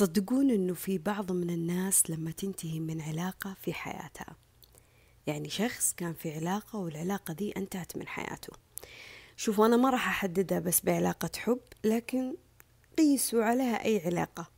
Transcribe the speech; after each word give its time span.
تصدقون 0.00 0.50
إنه 0.50 0.74
في 0.74 0.98
بعض 0.98 1.32
من 1.32 1.50
الناس 1.50 2.10
لما 2.10 2.30
تنتهي 2.30 2.80
من 2.80 3.00
علاقة 3.00 3.56
في 3.62 3.72
حياتها. 3.72 4.36
يعني 5.26 5.48
شخص 5.48 5.94
كان 5.94 6.14
في 6.14 6.34
علاقة 6.34 6.78
والعلاقة 6.78 7.34
دي 7.34 7.52
انتهت 7.56 7.96
من 7.96 8.08
حياته. 8.08 8.52
شوفوا 9.36 9.66
أنا 9.66 9.76
ما 9.76 9.90
راح 9.90 10.08
أحددها 10.08 10.58
بس 10.58 10.80
بعلاقة 10.80 11.30
حب 11.36 11.60
لكن 11.84 12.36
قيسوا 12.98 13.44
عليها 13.44 13.84
أي 13.84 14.06
علاقة. 14.06 14.50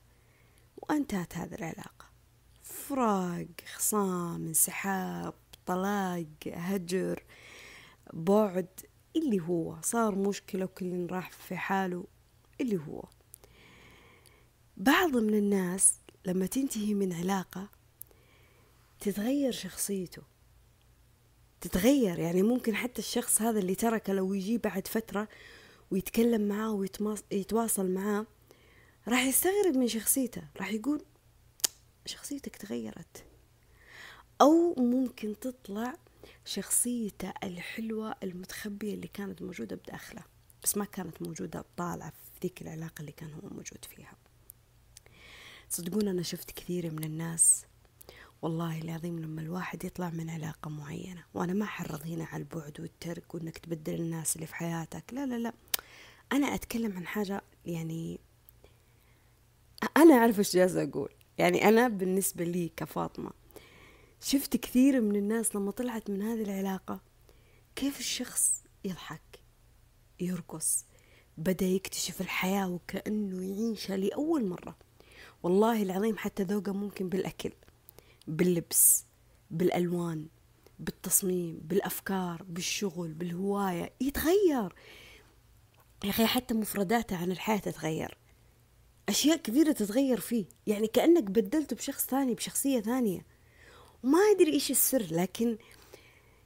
وانتهت 0.76 1.36
هذه 1.36 1.54
العلاقة. 1.54 2.06
فراق 2.62 3.46
خصام 3.74 4.46
انسحاب 4.46 5.34
طلاق 5.66 6.26
هجر 6.46 7.24
بعد 8.12 8.68
اللي 9.16 9.40
هو 9.40 9.76
صار 9.82 10.14
مشكلة 10.14 10.64
وكل 10.64 11.06
راح 11.10 11.30
في 11.30 11.56
حاله 11.56 12.04
اللي 12.60 12.76
هو. 12.76 13.04
بعض 14.76 15.16
من 15.16 15.34
الناس 15.34 15.94
لما 16.26 16.46
تنتهي 16.46 16.94
من 16.94 17.12
علاقة 17.12 17.68
تتغير 19.00 19.52
شخصيته. 19.52 20.22
تتغير 21.60 22.18
يعني 22.18 22.42
ممكن 22.42 22.74
حتى 22.74 22.98
الشخص 22.98 23.42
هذا 23.42 23.58
اللي 23.58 23.74
تركه 23.74 24.12
لو 24.12 24.34
يجي 24.34 24.58
بعد 24.58 24.88
فترة 24.88 25.28
ويتكلم 25.90 26.48
معاه 26.48 26.72
ويتواصل 26.72 27.90
معاه 27.90 28.26
راح 29.08 29.24
يستغرب 29.24 29.76
من 29.76 29.88
شخصيته. 29.88 30.42
راح 30.56 30.72
يقول 30.72 31.04
شخصيتك 32.06 32.56
تغيرت. 32.56 33.24
أو 34.40 34.74
ممكن 34.78 35.34
تطلع 35.40 35.94
شخصيته 36.44 37.32
الحلوة 37.42 38.14
المتخبية 38.22 38.94
اللي 38.94 39.08
كانت 39.08 39.42
موجودة 39.42 39.76
بداخله 39.76 40.22
بس 40.62 40.76
ما 40.76 40.84
كانت 40.84 41.22
موجودة 41.22 41.64
طالعة 41.76 42.10
في 42.10 42.40
ذيك 42.42 42.62
العلاقة 42.62 43.00
اللي 43.00 43.12
كان 43.12 43.32
هو 43.32 43.48
موجود 43.48 43.84
فيها. 43.84 44.21
صدقون 45.72 46.08
أنا 46.08 46.22
شفت 46.22 46.50
كثير 46.50 46.90
من 46.90 47.04
الناس 47.04 47.64
والله 48.42 48.80
العظيم 48.80 49.18
لما 49.18 49.42
الواحد 49.42 49.84
يطلع 49.84 50.10
من 50.10 50.30
علاقة 50.30 50.70
معينة 50.70 51.24
وأنا 51.34 51.52
ما 51.52 51.64
أحرض 51.64 52.06
هنا 52.06 52.24
على 52.24 52.42
البعد 52.42 52.80
والترك 52.80 53.34
وإنك 53.34 53.58
تبدل 53.58 53.94
الناس 53.94 54.36
اللي 54.36 54.46
في 54.46 54.54
حياتك 54.54 55.04
لا 55.12 55.26
لا 55.26 55.38
لا. 55.38 55.52
أنا 56.32 56.46
أتكلم 56.54 56.96
عن 56.96 57.06
حاجة 57.06 57.42
يعني 57.66 58.20
أنا 59.96 60.14
أعرف 60.14 60.38
إيش 60.38 60.56
جالسة 60.56 60.82
أقول. 60.82 61.08
يعني 61.38 61.68
أنا 61.68 61.88
بالنسبة 61.88 62.44
لي 62.44 62.72
كفاطمة 62.76 63.30
شفت 64.20 64.56
كثير 64.56 65.00
من 65.00 65.16
الناس 65.16 65.56
لما 65.56 65.70
طلعت 65.70 66.10
من 66.10 66.22
هذه 66.22 66.42
العلاقة 66.42 67.00
كيف 67.76 68.00
الشخص 68.00 68.62
يضحك 68.84 69.40
يرقص 70.20 70.84
بدأ 71.38 71.66
يكتشف 71.66 72.20
الحياة 72.20 72.68
وكأنه 72.68 73.42
يعيشها 73.42 73.96
لأول 73.96 74.48
مرة. 74.48 74.76
والله 75.42 75.82
العظيم 75.82 76.18
حتى 76.18 76.42
ذوقه 76.42 76.72
ممكن 76.72 77.08
بالأكل 77.08 77.52
باللبس 78.26 79.04
بالألوان 79.50 80.26
بالتصميم 80.78 81.60
بالأفكار 81.62 82.42
بالشغل 82.48 83.12
بالهواية 83.12 83.92
يتغير. 84.00 84.74
يا 86.04 86.10
أخي 86.10 86.26
حتى 86.26 86.54
مفرداته 86.54 87.16
عن 87.16 87.32
الحياة 87.32 87.58
تتغير. 87.58 88.18
أشياء 89.08 89.36
كثيرة 89.36 89.72
تتغير 89.72 90.20
فيه. 90.20 90.44
يعني 90.66 90.86
كأنك 90.86 91.22
بدلته 91.22 91.76
بشخص 91.76 92.06
ثاني 92.06 92.34
بشخصية 92.34 92.80
ثانية. 92.80 93.26
وما 94.02 94.18
أدري 94.18 94.52
إيش 94.52 94.70
السر 94.70 95.06
لكن 95.10 95.58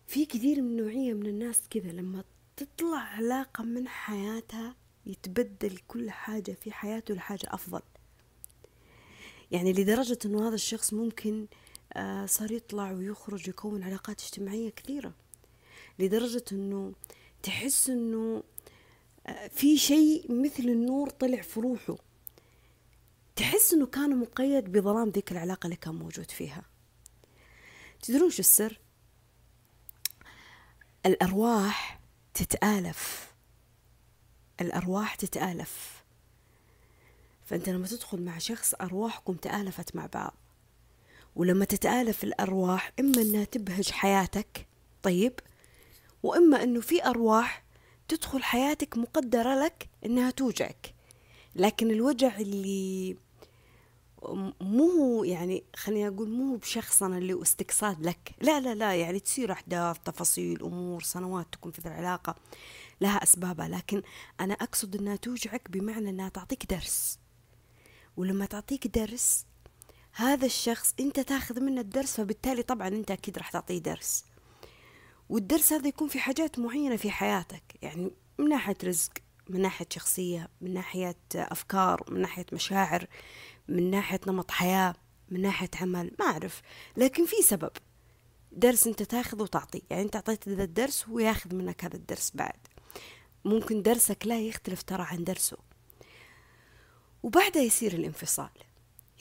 في 0.06 0.24
كثير 0.26 0.62
من 0.62 0.76
نوعية 0.76 1.14
من 1.14 1.26
الناس 1.26 1.62
كذا 1.70 1.92
لما 1.92 2.24
تطلع 2.56 2.98
علاقة 2.98 3.64
من 3.64 3.88
حياتها 3.88 4.76
يتبدل 5.06 5.78
كل 5.88 6.10
حاجة 6.10 6.52
في 6.52 6.72
حياته 6.72 7.14
لحاجة 7.14 7.46
أفضل. 7.54 7.82
يعني 9.50 9.72
لدرجة 9.72 10.18
أنه 10.24 10.48
هذا 10.48 10.54
الشخص 10.54 10.92
ممكن 10.92 11.46
آه، 11.92 12.26
صار 12.26 12.52
يطلع 12.52 12.90
ويخرج 12.92 13.48
يكون 13.48 13.82
علاقات 13.82 14.22
اجتماعية 14.22 14.70
كثيرة. 14.70 15.14
لدرجة 15.98 16.44
أنه 16.52 16.92
تحس 17.42 17.90
أنه 17.90 18.42
آه، 19.26 19.48
في 19.48 19.78
شيء 19.78 20.32
مثل 20.42 20.62
النور 20.62 21.10
طلع 21.10 21.40
في 21.40 21.60
روحه. 21.60 21.96
تحس 23.36 23.74
أنه 23.74 23.86
كان 23.86 24.18
مقيد 24.18 24.72
بظلام 24.72 25.08
ذيك 25.08 25.32
العلاقة 25.32 25.66
اللي 25.66 25.76
كان 25.76 25.94
موجود 25.94 26.30
فيها. 26.30 26.62
تدرون 28.02 28.30
شو 28.30 28.38
السر؟ 28.40 28.80
الأرواح 31.06 32.00
تتآلف. 32.34 33.34
الأرواح 34.60 35.14
تتآلف. 35.14 36.04
فأنت 37.46 37.68
لما 37.68 37.86
تدخل 37.86 38.22
مع 38.22 38.38
شخص 38.38 38.74
أرواحكم 38.74 39.34
تآلفت 39.34 39.96
مع 39.96 40.06
بعض. 40.06 40.34
ولما 41.36 41.64
تتآلف 41.64 42.24
الأرواح 42.24 42.92
إما 43.00 43.22
أنها 43.22 43.44
تبهج 43.44 43.90
حياتك 43.90 44.66
طيب 45.02 45.32
وإما 46.22 46.62
أنه 46.62 46.80
في 46.80 47.04
أرواح 47.04 47.64
تدخل 48.08 48.42
حياتك 48.42 48.98
مقدرة 48.98 49.64
لك 49.64 49.88
أنها 50.06 50.30
توجعك. 50.30 50.94
لكن 51.54 51.90
الوجع 51.90 52.36
اللي 52.36 53.16
مو 54.60 55.24
يعني 55.24 55.64
خليني 55.76 56.08
أقول 56.08 56.30
مو 56.30 56.56
بشخصنا 56.56 57.18
اللي 57.18 57.42
استقصاد 57.42 58.06
لك. 58.06 58.34
لا 58.40 58.60
لا 58.60 58.74
لا 58.74 58.94
يعني 58.94 59.20
تصير 59.20 59.52
أحداث 59.52 59.98
تفاصيل 60.04 60.62
أمور 60.62 61.02
سنوات 61.02 61.46
تكون 61.52 61.72
في 61.72 61.86
العلاقة 61.86 62.34
لها 63.00 63.22
أسبابها. 63.22 63.68
لكن 63.68 64.02
أنا 64.40 64.54
أقصد 64.54 64.96
إنها 64.96 65.16
توجعك 65.16 65.70
بمعنى 65.70 66.10
إنها 66.10 66.28
تعطيك 66.28 66.66
درس. 66.66 67.18
ولما 68.16 68.46
تعطيك 68.46 68.86
درس 68.86 69.46
هذا 70.12 70.46
الشخص 70.46 70.94
أنت 71.00 71.20
تاخذ 71.20 71.60
منه 71.60 71.80
الدرس 71.80 72.16
فبالتالي 72.16 72.62
طبعا 72.62 72.88
أنت 72.88 73.10
أكيد 73.10 73.38
راح 73.38 73.50
تعطيه 73.50 73.78
درس. 73.78 74.24
والدرس 75.28 75.72
هذا 75.72 75.88
يكون 75.88 76.08
في 76.08 76.18
حاجات 76.18 76.58
معينة 76.58 76.96
في 76.96 77.10
حياتك 77.10 77.62
يعني 77.82 78.10
من 78.38 78.48
ناحية 78.48 78.76
رزق 78.84 79.12
من 79.48 79.62
ناحية 79.62 79.86
شخصية 79.90 80.48
من 80.60 80.74
ناحية 80.74 81.16
أفكار 81.34 82.04
من 82.10 82.20
ناحية 82.20 82.46
مشاعر 82.52 83.06
من 83.68 83.90
ناحية 83.90 84.20
نمط 84.26 84.50
حياة 84.50 84.94
من 85.28 85.42
ناحية 85.42 85.70
عمل 85.80 86.10
ما 86.18 86.26
أعرف. 86.26 86.62
لكن 86.96 87.26
في 87.26 87.36
سبب 87.42 87.70
درس 88.52 88.86
أنت 88.86 89.02
تاخذ 89.02 89.42
وتعطي 89.42 89.82
يعني 89.90 90.02
أنت 90.02 90.16
أعطيت 90.16 90.48
ذا 90.48 90.64
الدرس 90.64 91.08
هو 91.08 91.18
ياخذ 91.18 91.54
منك 91.54 91.84
هذا 91.84 91.96
الدرس 91.96 92.32
بعد. 92.34 92.66
ممكن 93.44 93.82
درسك 93.82 94.26
لا 94.26 94.40
يختلف 94.40 94.82
ترى 94.82 95.02
عن 95.02 95.24
درسه. 95.24 95.65
وبعدها 97.22 97.62
يصير 97.62 97.92
الانفصال. 97.92 98.50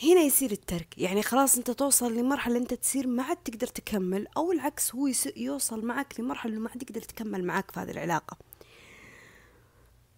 هنا 0.03 0.21
يصير 0.21 0.51
الترك. 0.51 0.97
يعني 0.97 1.23
خلاص 1.23 1.57
أنت 1.57 1.71
توصل 1.71 2.13
لمرحلة 2.13 2.57
أنت 2.57 2.73
تصير 2.73 3.07
ما 3.07 3.23
عاد 3.23 3.37
تقدر 3.37 3.67
تكمل 3.67 4.27
أو 4.37 4.51
العكس 4.51 4.95
هو 4.95 5.09
يوصل 5.35 5.85
معك 5.85 6.19
لمرحلة 6.19 6.53
إنه 6.53 6.61
ما 6.61 6.69
عاد 6.69 6.83
يقدر 6.83 7.01
تكمل 7.01 7.43
معك 7.43 7.71
في 7.71 7.79
هذه 7.79 7.91
العلاقة. 7.91 8.37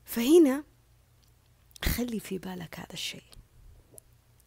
فهنا 0.06 0.64
خلي 1.84 2.20
في 2.20 2.38
بالك 2.38 2.80
هذا 2.80 2.94
الشيء. 2.94 3.24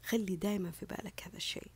خلي 0.05 0.37
دايما 0.37 0.71
في 0.71 0.87
بالك 0.87 1.23
هذا 1.27 1.37
الشيء. 1.37 1.71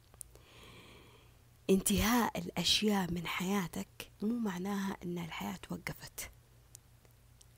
انتهاء 1.70 2.38
الأشياء 2.38 3.10
من 3.10 3.26
حياتك 3.26 4.12
مو 4.22 4.38
معناها 4.38 4.96
أن 5.04 5.18
الحياة 5.18 5.56
توقفت. 5.56 6.30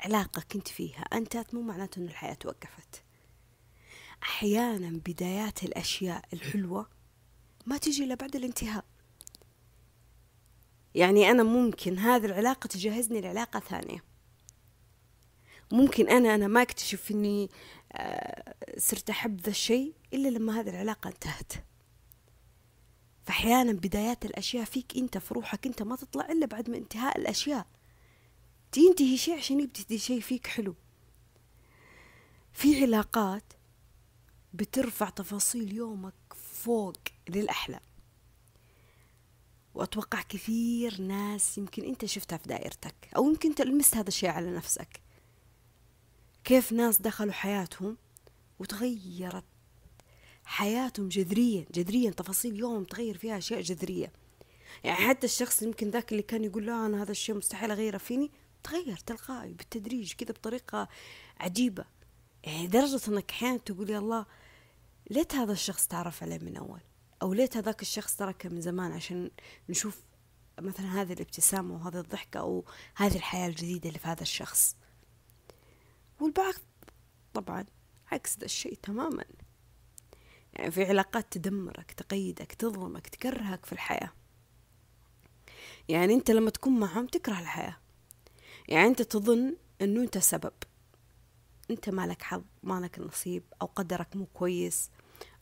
علاقة 0.00 0.42
كنت 0.52 0.68
فيها 0.68 1.00
أنتت 1.00 1.54
مو 1.54 1.62
معناته 1.62 1.98
أن 1.98 2.04
الحياة 2.04 2.34
توقفت. 2.34 3.05
أحيانا 4.22 5.00
بدايات 5.06 5.64
الأشياء 5.64 6.24
الحلوة 6.32 6.88
ما 7.66 7.78
تجي 7.78 8.04
إلا 8.04 8.14
بعد 8.14 8.36
الانتهاء. 8.36 8.84
يعني 10.94 11.30
أنا 11.30 11.42
ممكن 11.42 11.98
هذه 11.98 12.26
العلاقة 12.26 12.66
تجهزني 12.66 13.20
لعلاقة 13.20 13.60
ثانية. 13.60 14.04
ممكن 15.72 16.08
أنا 16.08 16.34
أنا 16.34 16.46
ما 16.46 16.62
أكتشف 16.62 17.10
إني 17.10 17.50
آه، 17.92 18.54
صرت 18.78 19.10
أحب 19.10 19.40
ذا 19.40 19.50
الشيء 19.50 19.94
إلا 20.14 20.28
لما 20.28 20.60
هذه 20.60 20.70
العلاقة 20.70 21.08
انتهت. 21.08 21.52
فأحيانا 23.26 23.72
بدايات 23.72 24.24
الأشياء 24.24 24.64
فيك 24.64 24.96
أنت 24.96 25.18
في 25.18 25.34
روحك 25.34 25.66
أنت 25.66 25.82
ما 25.82 25.96
تطلع 25.96 26.32
إلا 26.32 26.46
بعد 26.46 26.70
ما 26.70 26.76
انتهاء 26.76 27.18
الأشياء. 27.18 27.66
تنتهي 28.72 29.16
شيء 29.16 29.36
عشان 29.36 29.60
يبتدي 29.60 29.98
شيء 29.98 30.20
فيك 30.20 30.46
حلو. 30.46 30.74
في 32.52 32.82
علاقات 32.82 33.52
بترفع 34.56 35.08
تفاصيل 35.08 35.72
يومك 35.74 36.14
فوق 36.52 36.96
للأحلى. 37.28 37.80
وأتوقع 39.74 40.22
كثير 40.22 41.00
ناس 41.00 41.58
يمكن 41.58 41.84
أنت 41.84 42.04
شفتها 42.04 42.36
في 42.38 42.48
دائرتك 42.48 42.94
أو 43.16 43.28
يمكن 43.28 43.48
أنت 43.48 43.62
لمست 43.62 43.96
هذا 43.96 44.08
الشيء 44.08 44.28
على 44.30 44.50
نفسك. 44.50 45.00
كيف 46.44 46.72
ناس 46.72 47.02
دخلوا 47.02 47.32
حياتهم 47.32 47.96
وتغيرت 48.58 49.44
حياتهم 50.44 51.08
جذريا 51.08 51.66
جذريا 51.74 52.10
تفاصيل 52.10 52.56
يوم 52.56 52.84
تغير 52.84 53.18
فيها 53.18 53.38
أشياء 53.38 53.60
جذرية. 53.60 54.12
يعني 54.84 55.08
حتى 55.08 55.26
الشخص 55.26 55.62
يمكن 55.62 55.90
ذاك 55.90 56.12
اللي 56.12 56.22
كان 56.22 56.44
يقول 56.44 56.66
لا 56.66 56.86
أنا 56.86 57.02
هذا 57.02 57.10
الشيء 57.10 57.34
مستحيل 57.34 57.70
أغيره 57.70 57.98
فيني 57.98 58.30
تغير 58.62 58.96
تلقائي 58.96 59.54
بالتدريج 59.54 60.12
كذا 60.12 60.32
بطريقة 60.32 60.88
عجيبة. 61.40 61.84
يعني 62.44 62.66
لدرجة 62.66 63.00
أنك 63.08 63.30
أحيانا 63.30 63.56
تقول 63.56 63.90
يا 63.90 63.98
الله 63.98 64.26
ليت 65.10 65.34
هذا 65.34 65.52
الشخص 65.52 65.86
تعرف 65.86 66.22
عليه 66.22 66.38
من 66.38 66.56
أول؟ 66.56 66.80
أو 67.22 67.32
ليت 67.32 67.56
هذاك 67.56 67.82
الشخص 67.82 68.16
تركه 68.16 68.48
من 68.48 68.60
زمان 68.60 68.92
عشان 68.92 69.30
نشوف 69.68 70.02
مثلا 70.60 71.02
هذه 71.02 71.12
الابتسامة 71.12 71.74
وهذه 71.74 72.00
الضحكة 72.00 72.40
أو 72.40 72.64
هذه 72.94 73.16
الحياة 73.16 73.48
الجديدة 73.48 73.88
اللي 73.88 73.98
في 73.98 74.08
هذا 74.08 74.22
الشخص. 74.22 74.76
والبعض 76.20 76.54
طبعا 77.34 77.64
عكس 78.12 78.38
ذا 78.38 78.44
الشيء 78.44 78.74
تماما. 78.74 79.24
يعني 80.52 80.70
في 80.70 80.84
علاقات 80.84 81.32
تدمرك 81.32 81.92
تقيدك 81.92 82.52
تظلمك 82.52 83.06
تكرهك 83.08 83.66
في 83.66 83.72
الحياة. 83.72 84.12
يعني 85.88 86.14
أنت 86.14 86.30
لما 86.30 86.50
تكون 86.50 86.80
معهم 86.80 87.06
تكره 87.06 87.40
الحياة. 87.40 87.76
يعني 88.68 88.86
أنت 88.86 89.02
تظن 89.02 89.56
أنه 89.80 90.00
أنت 90.00 90.18
سبب. 90.18 90.52
أنت 91.70 91.90
مالك 91.90 92.22
حظ 92.22 92.42
مالك 92.62 92.98
نصيب 92.98 93.42
أو 93.62 93.66
قدرك 93.66 94.16
مو 94.16 94.26
كويس. 94.26 94.90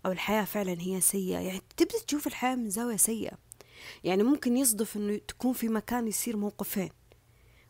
أو 0.07 0.13
الحياة 0.13 0.45
فعلا 0.45 0.81
هي 0.81 1.01
سيئة. 1.01 1.39
يعني 1.39 1.61
تبدأ 1.77 1.99
تشوف 2.07 2.27
الحياة 2.27 2.55
من 2.55 2.71
زاوية 2.71 2.97
سيئة. 2.97 3.39
يعني 4.05 4.23
ممكن 4.23 4.57
يصدف 4.57 4.97
أنه 4.97 5.17
تكون 5.17 5.53
في 5.53 5.69
مكان 5.69 6.09
يصير 6.09 6.37
موقفين. 6.37 6.91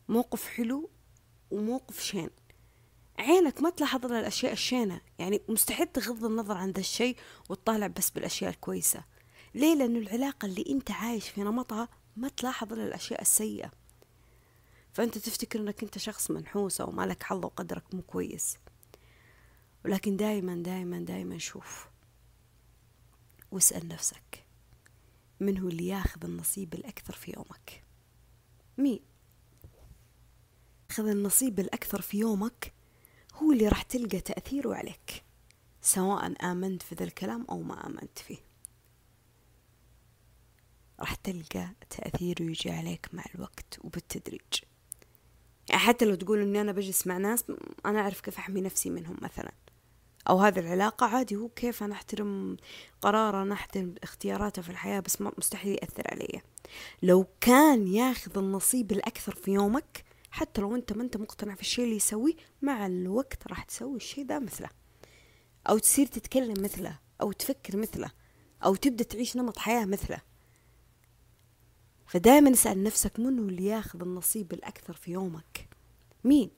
موقف 0.09 0.47
حلو 0.47 0.89
وموقف 1.51 2.03
شين. 2.03 2.29
عينك 3.19 3.61
ما 3.61 3.69
تلاحظ 3.69 4.05
إلا 4.05 4.19
الأشياء 4.19 4.53
الشينة. 4.53 5.01
يعني 5.19 5.41
مستحيل 5.49 5.87
تغض 5.87 6.25
النظر 6.25 6.57
عن 6.57 6.71
ذا 6.71 6.79
الشيء 6.79 7.17
وتطالع 7.49 7.87
بس 7.87 8.09
بالأشياء 8.09 8.49
الكويسة. 8.49 9.03
ليه؟ 9.55 9.75
لأنه 9.75 9.99
العلاقة 9.99 10.45
اللي 10.45 10.65
أنت 10.69 10.91
عايش 10.91 11.29
في 11.29 11.41
نمطها 11.41 11.89
ما 12.17 12.27
تلاحظ 12.27 12.73
إلا 12.73 12.83
الأشياء 12.83 13.21
السيئة. 13.21 13.71
فأنت 14.93 15.17
تفتكر 15.17 15.59
أنك 15.59 15.83
أنت 15.83 15.97
شخص 15.97 16.31
منحوس 16.31 16.81
أو 16.81 16.91
مالك 16.91 17.23
حظ 17.23 17.45
وقدرك 17.45 17.83
مو 17.93 18.01
كويس. 18.01 18.57
ولكن 19.85 20.17
دائما 20.17 20.55
دائما 20.55 20.99
دائما 20.99 21.37
شوف. 21.37 21.94
واسأل 23.55 23.87
نفسك 23.87 24.45
من 25.39 25.57
هو 25.57 25.67
اللي 25.67 25.87
ياخذ 25.87 26.25
النصيب 26.25 26.73
الأكثر 26.73 27.13
في 27.13 27.33
يومك؟ 27.35 27.83
مين؟ 28.77 28.99
خذ 30.91 31.07
النصيب 31.07 31.59
الأكثر 31.59 32.01
في 32.01 32.17
يومك 32.17 32.73
هو 33.33 33.51
اللي 33.51 33.67
راح 33.67 33.81
تلقى 33.81 34.21
تأثيره 34.21 34.75
عليك 34.75 35.23
سواء 35.81 36.51
آمنت 36.51 36.83
في 36.83 36.95
ذا 36.95 37.03
الكلام 37.03 37.45
أو 37.49 37.61
ما 37.61 37.87
آمنت 37.87 38.19
فيه. 38.19 38.37
راح 40.99 41.15
تلقى 41.15 41.69
تأثيره 41.89 42.43
يجي 42.43 42.71
عليك 42.71 43.09
مع 43.13 43.23
الوقت 43.35 43.79
وبالتدريج. 43.81 44.63
يعني 45.69 45.81
حتى 45.81 46.05
لو 46.05 46.15
تقول 46.15 46.41
إني 46.41 46.61
أنا 46.61 46.71
بجلس 46.71 47.07
مع 47.07 47.17
ناس 47.17 47.45
أنا 47.85 47.99
أعرف 47.99 48.21
كيف 48.21 48.37
أحمي 48.37 48.61
نفسي 48.61 48.89
منهم 48.89 49.17
مثلا. 49.21 49.51
أو 50.29 50.39
هذه 50.39 50.59
العلاقة 50.59 51.05
عادي 51.05 51.35
هو 51.35 51.49
كيف 51.49 51.83
أنا 51.83 51.93
أحترم 51.93 52.57
قراره 53.01 53.41
أنا 53.41 53.53
أحترم 53.53 53.95
اختياراته 54.03 54.61
في 54.61 54.69
الحياة 54.69 54.99
بس 54.99 55.21
مستحيل 55.21 55.71
يأثر 55.71 56.03
علي. 56.11 56.41
لو 57.03 57.27
كان 57.41 57.87
ياخذ 57.87 58.37
النصيب 58.37 58.91
الأكثر 58.91 59.35
في 59.35 59.51
يومك 59.51 60.05
حتى 60.31 60.61
لو 60.61 60.75
أنت 60.75 60.93
ما 60.93 61.03
أنت 61.03 61.17
مقتنع 61.17 61.55
في 61.55 61.61
الشيء 61.61 61.85
اللي 61.85 61.95
يسويه 61.95 62.33
مع 62.61 62.85
الوقت 62.85 63.47
راح 63.47 63.63
تسوي 63.63 63.97
الشيء 63.97 64.25
ده 64.25 64.39
مثله. 64.39 64.69
أو 65.69 65.77
تصير 65.77 66.05
تتكلم 66.07 66.63
مثله 66.63 66.99
أو 67.21 67.31
تفكر 67.31 67.77
مثله 67.77 68.11
أو 68.65 68.75
تبدأ 68.75 69.03
تعيش 69.03 69.37
نمط 69.37 69.57
حياة 69.57 69.85
مثله. 69.85 70.17
فدائما 72.07 72.51
اسأل 72.51 72.83
نفسك 72.83 73.19
منو 73.19 73.49
اللي 73.49 73.65
ياخذ 73.65 74.01
النصيب 74.01 74.53
الأكثر 74.53 74.93
في 74.93 75.11
يومك؟ 75.11 75.69
مين؟ 76.23 76.51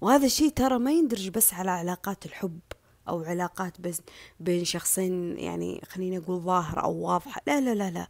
وهذا 0.00 0.26
الشيء 0.26 0.50
ترى 0.50 0.78
ما 0.78 0.92
يندرج 0.92 1.28
بس 1.28 1.54
على 1.54 1.70
علاقات 1.70 2.26
الحب. 2.26 2.60
أو 3.08 3.24
علاقات 3.24 3.80
بس 3.80 4.02
بين 4.40 4.64
شخصين 4.64 5.38
يعني 5.38 5.82
خليني 5.88 6.18
أقول 6.18 6.40
ظاهرة 6.40 6.80
أو 6.80 6.94
واضحة. 6.94 7.40
لا 7.46 7.60
لا 7.60 7.74
لا 7.74 7.90
لا. 7.90 8.08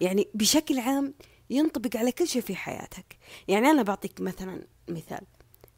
يعني 0.00 0.28
بشكل 0.34 0.78
عام 0.78 1.14
ينطبق 1.50 1.96
على 1.96 2.12
كل 2.12 2.28
شيء 2.28 2.42
في 2.42 2.56
حياتك. 2.56 3.18
يعني 3.48 3.66
أنا 3.70 3.82
بعطيك 3.82 4.20
مثلا 4.20 4.66
مثال. 4.88 5.20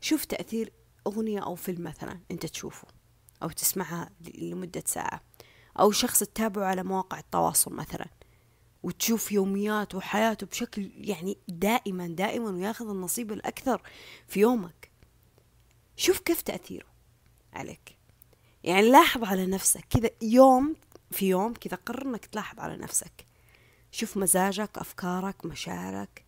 شوف 0.01 0.25
تأثير 0.25 0.73
أغنية 1.07 1.41
أو 1.41 1.55
فيلم 1.55 1.85
مثلا 1.85 2.21
أنت 2.31 2.47
تشوفه 2.47 2.89
أو 3.43 3.49
تسمعها 3.49 4.11
لمدة 4.39 4.83
ساعة. 4.87 5.21
أو 5.81 5.91
شخص 5.91 6.19
تتابعه 6.19 6.65
على 6.65 6.83
مواقع 6.83 7.19
التواصل 7.19 7.75
مثلا. 7.75 8.07
وتشوف 8.83 9.33
يوميات 9.33 9.95
وحياته 9.95 10.47
بشكل 10.47 10.91
يعني 10.95 11.39
دائما 11.49 12.07
دائما 12.07 12.51
وياخذ 12.51 12.89
النصيب 12.89 13.33
الأكثر 13.33 13.83
في 14.29 14.41
يومك. 14.41 14.91
شوف 15.97 16.19
كيف 16.21 16.43
تأثيره 16.43 16.87
عليك. 17.53 17.97
يعني 18.65 18.91
لاحظ 18.91 19.25
على 19.25 19.47
نفسك 19.47 19.85
كذا 19.91 20.11
يوم 20.23 20.77
في 21.11 21.29
يوم 21.29 21.55
كذا 21.55 21.79
قرر 21.87 22.07
إنك 22.07 22.27
تلاحظ 22.27 22.61
على 22.61 22.77
نفسك. 22.77 23.27
شوف 23.91 24.17
مزاجك 24.17 24.79
أفكارك 24.79 25.45
مشاعرك 25.45 26.25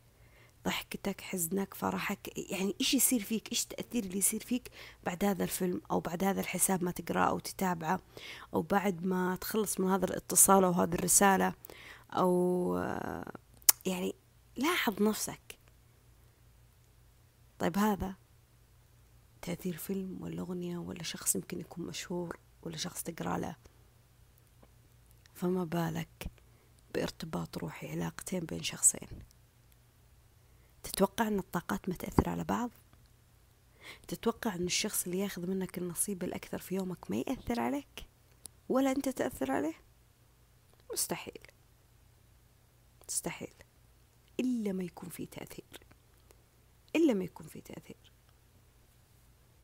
ضحكتك 0.65 1.21
حزنك 1.21 1.75
فرحك 1.75 2.38
يعني 2.50 2.75
إيش 2.81 2.94
يصير 2.94 3.23
فيك؟ 3.23 3.53
إيش 3.53 3.62
التأثير 3.62 4.05
اللي 4.05 4.19
يصير 4.19 4.41
فيك 4.41 4.71
بعد 5.05 5.25
هذا 5.25 5.44
الفيلم 5.44 5.81
أو 5.91 6.00
بعد 6.00 6.25
هذا 6.25 6.41
الحساب 6.41 6.85
ما 6.85 6.91
تقرأه 6.91 7.29
أو 7.29 7.38
تتابعه 7.38 8.00
أو 8.55 8.62
بعد 8.62 9.05
ما 9.05 9.37
تخلص 9.37 9.81
من 9.81 9.91
هذا 9.91 10.05
الاتصال 10.05 10.65
أو 10.65 10.73
هذه 10.73 10.94
الرسالة 10.94 11.55
أو 12.11 12.75
يعني 13.87 14.15
لاحظ 14.56 15.03
نفسك. 15.03 15.59
طيب 17.59 17.79
هذا 17.79 18.15
تأثير 19.46 19.76
فيلم 19.76 20.22
ولا 20.22 20.40
أغنية 20.40 20.78
ولا 20.78 21.02
شخص 21.02 21.37
يمكن 21.37 21.60
يكون 21.60 21.87
مشهور 21.87 22.38
ولا 22.62 22.76
شخص 22.76 23.02
تقرأ 23.02 23.38
له 23.38 23.56
فما 25.34 25.64
بالك 25.64 26.26
بارتباط 26.94 27.58
روحي 27.58 27.90
علاقتين 27.90 28.40
بين 28.40 28.62
شخصين 28.62 29.08
تتوقع 30.82 31.28
أن 31.28 31.38
الطاقات 31.38 31.88
ما 31.88 31.94
تأثر 31.94 32.28
على 32.28 32.44
بعض؟ 32.44 32.70
تتوقع 34.08 34.54
أن 34.54 34.64
الشخص 34.64 35.04
اللي 35.04 35.19
ياخذ 35.19 35.46
منك 35.46 35.78
النصيب 35.78 36.25
الأكثر 36.25 36.58
في 36.58 36.75
يومك 36.75 37.10
ما 37.10 37.16
يأثر 37.16 37.60
عليك؟ 37.60 38.06
ولا 38.69 38.90
أنت 38.90 39.08
تأثر 39.08 39.52
عليه؟ 39.52 39.75
مستحيل 40.92 41.46
مستحيل 43.08 43.54
إلا 44.40 44.72
ما 44.72 44.82
يكون 44.82 45.08
في 45.08 45.26
تأثير 45.26 45.81
إلا 46.96 47.14
ما 47.14 47.25
يكون 47.25 47.46
في 47.46 47.60
تأثير 47.60 48.15